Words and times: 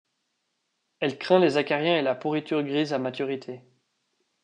Elle 0.99 1.19
craint 1.19 1.37
les 1.37 1.57
acariens 1.57 1.95
et 1.95 2.01
la 2.01 2.15
pourriture 2.15 2.63
grise 2.63 2.91
à 2.91 2.97
maturité. 2.97 3.61